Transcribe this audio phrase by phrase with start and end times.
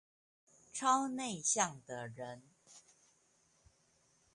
[0.73, 2.41] 超內向的人